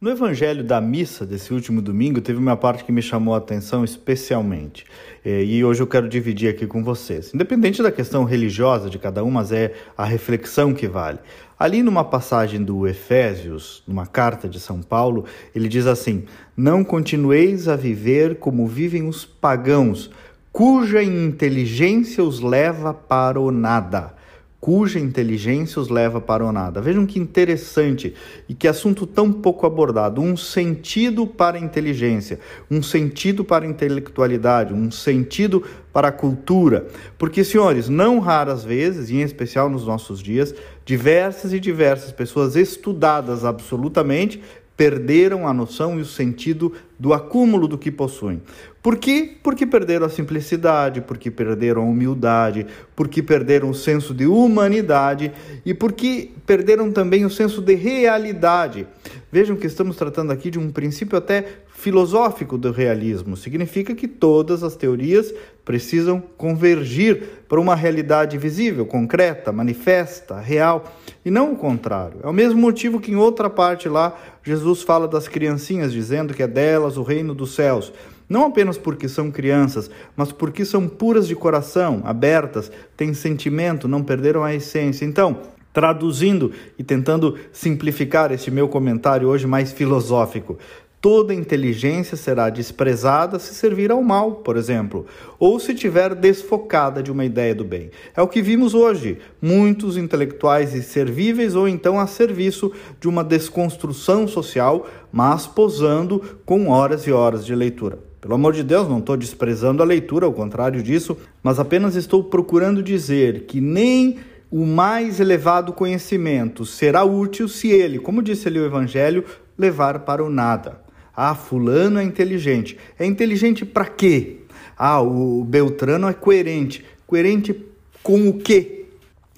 [0.00, 3.84] No evangelho da missa desse último domingo, teve uma parte que me chamou a atenção
[3.84, 4.86] especialmente.
[5.22, 7.34] É, e hoje eu quero dividir aqui com vocês.
[7.34, 11.18] Independente da questão religiosa de cada um, mas é a reflexão que vale.
[11.58, 16.24] Ali numa passagem do Efésios, numa carta de São Paulo, ele diz assim:
[16.56, 20.10] Não continueis a viver como vivem os pagãos,
[20.50, 24.18] cuja inteligência os leva para o nada
[24.60, 26.82] cuja inteligência os leva para o nada.
[26.82, 28.14] Vejam que interessante
[28.46, 30.20] e que assunto tão pouco abordado.
[30.20, 32.38] Um sentido para a inteligência,
[32.70, 36.86] um sentido para a intelectualidade, um sentido para a cultura.
[37.16, 40.54] Porque, senhores, não raras vezes, e em especial nos nossos dias,
[40.84, 44.42] diversas e diversas pessoas estudadas absolutamente
[44.80, 48.40] perderam a noção e o sentido do acúmulo do que possuem.
[48.82, 49.36] Por quê?
[49.42, 52.66] Porque perderam a simplicidade, porque perderam a humildade,
[52.96, 55.32] porque perderam o senso de humanidade
[55.66, 58.86] e porque perderam também o senso de realidade.
[59.30, 61.44] Vejam que estamos tratando aqui de um princípio até
[61.80, 63.36] filosófico do realismo.
[63.36, 65.32] Significa que todas as teorias
[65.64, 70.84] precisam convergir para uma realidade visível, concreta, manifesta, real,
[71.24, 72.20] e não o contrário.
[72.22, 76.42] É o mesmo motivo que em outra parte lá Jesus fala das criancinhas, dizendo que
[76.42, 77.92] é delas o reino dos céus.
[78.28, 84.04] Não apenas porque são crianças, mas porque são puras de coração, abertas, têm sentimento, não
[84.04, 85.04] perderam a essência.
[85.04, 85.38] Então,
[85.72, 90.58] Traduzindo e tentando simplificar este meu comentário hoje mais filosófico,
[91.00, 95.06] toda inteligência será desprezada se servir ao mal, por exemplo,
[95.38, 97.90] ou se tiver desfocada de uma ideia do bem.
[98.14, 104.28] É o que vimos hoje: muitos intelectuais inservíveis ou então a serviço de uma desconstrução
[104.28, 107.98] social, mas posando com horas e horas de leitura.
[108.20, 112.22] Pelo amor de Deus, não estou desprezando a leitura, ao contrário disso, mas apenas estou
[112.22, 114.18] procurando dizer que nem
[114.50, 119.24] o mais elevado conhecimento será útil se ele, como disse ali o Evangelho,
[119.56, 120.89] levar para o nada.
[121.16, 122.78] Ah, Fulano é inteligente.
[122.98, 124.38] É inteligente para quê?
[124.76, 126.84] Ah, o Beltrano é coerente.
[127.06, 127.66] Coerente
[128.02, 128.86] com o quê?